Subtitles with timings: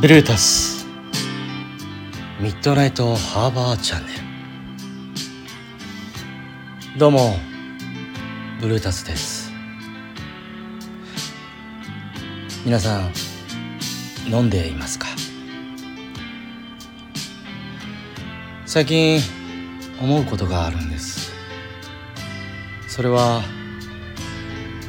[0.00, 0.86] ブルータス。
[2.40, 4.14] ミッドナイトハーバーチャンネ
[6.94, 6.98] ル。
[6.98, 7.36] どうも
[8.62, 9.52] ブルータスです。
[12.64, 13.12] 皆さん
[14.26, 15.06] 飲んでいますか？
[18.64, 19.20] 最近
[20.00, 21.30] 思うことがあるんです。
[22.88, 23.42] それは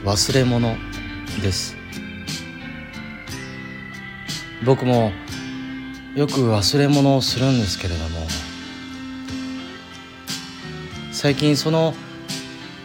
[0.05, 0.77] 忘れ物
[1.41, 1.80] です。
[4.63, 5.11] 僕も
[6.15, 8.27] よく忘れ物をするんですけれども
[11.11, 11.93] 最近その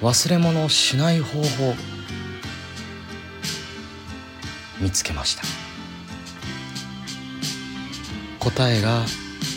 [0.01, 1.75] 忘れ物をしない方法
[4.81, 5.43] 見つけました。
[8.39, 9.05] 答えが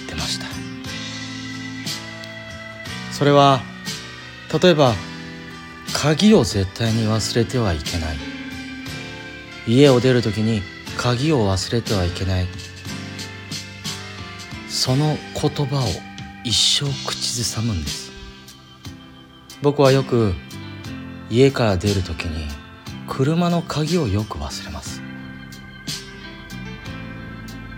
[0.07, 0.47] 出ました。
[3.11, 3.61] それは
[4.61, 4.93] 例えば
[5.93, 8.17] 鍵を絶対に忘れてはいけない。
[9.67, 10.63] 家を出るときに
[10.99, 12.47] 鍵を忘れてはいけない。
[14.67, 15.87] その言葉を
[16.43, 18.11] 一生口ずさむんです。
[19.61, 20.33] 僕はよく
[21.29, 22.45] 家から出るときに
[23.07, 25.01] 車の鍵をよく忘れます。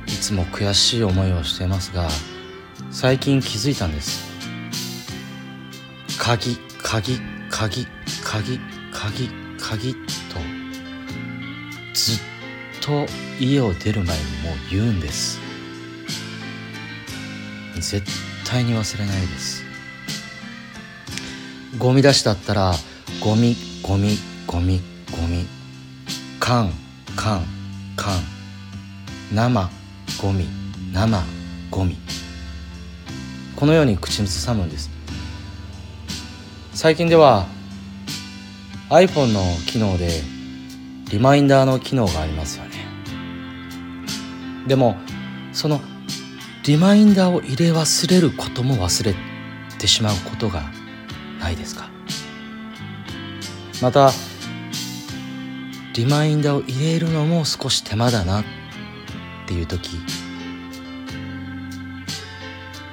[0.08, 2.10] いつも悔しい思いをしていますが
[2.90, 4.32] 最近気づいたんです。
[6.18, 7.20] 鍵鍵
[7.52, 7.86] 鍵
[8.24, 8.60] 鍵
[8.92, 10.00] 鍵鍵と
[11.94, 12.32] ずっと
[12.82, 13.06] と
[13.40, 15.40] 家を出る前にもう言うんです。
[17.76, 18.06] 絶
[18.46, 19.64] 対に忘れないです。
[21.78, 22.74] ゴミ出しだったら
[23.22, 24.82] ゴミゴミゴミ
[25.12, 25.46] ゴミ。
[26.40, 26.72] 缶
[27.16, 27.44] 缶
[27.96, 28.20] 缶。
[29.34, 29.70] 生
[30.22, 30.48] ゴミ。
[30.92, 31.24] 生
[31.70, 31.98] ゴミ。
[33.56, 34.90] このように口ずさむんです。
[36.74, 37.46] 最近では
[38.90, 40.22] iPhone の機能で
[41.12, 42.71] リマインダーの機能がありますよね。
[44.68, 44.98] でも
[45.54, 45.82] その
[46.64, 49.16] リマインダーを入れ忘れることも忘れ
[49.80, 50.64] てしまうことが
[51.40, 51.90] ないですか？
[53.82, 54.12] また
[55.96, 58.44] リマインダーを入れるのも少し手間だなっ
[59.48, 59.98] ていう時。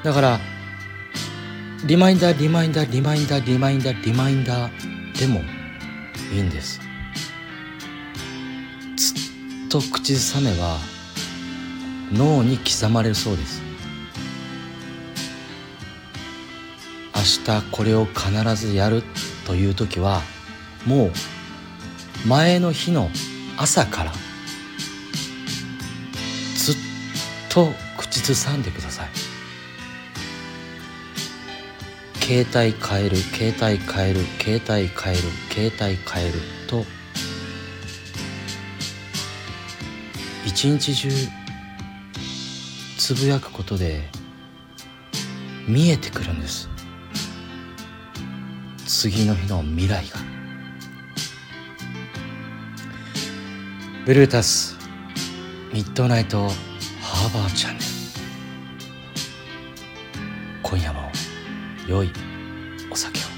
[0.03, 0.41] だから
[1.85, 5.43] リマインダーリマインダーリマインダーリマインダーリマインダーでも
[6.33, 6.81] いいんです。
[8.97, 10.79] ずっと口ずさめば
[12.13, 13.63] 脳に刻まれるそうです。
[17.15, 19.03] 明日これを必ずやる
[19.47, 20.23] という時は
[20.87, 21.13] もう
[22.27, 23.11] 前の日の
[23.57, 24.13] 朝から
[26.57, 26.75] ずっ
[27.49, 29.09] と口ずさんでください。
[32.21, 36.35] 携帯変える携帯変える携帯変える携帯変える
[36.69, 36.85] と
[40.45, 41.09] 一日中
[43.09, 44.03] つぶやくことで
[45.67, 46.69] 見えてくるんです。
[48.87, 50.19] 次の日の未来が。
[54.05, 54.77] ブルータス
[55.73, 56.51] ミッドナイト
[57.01, 57.87] ハーバーチャンネル。
[60.63, 61.11] 今夜も
[61.87, 62.11] 良い
[62.91, 63.38] お酒を。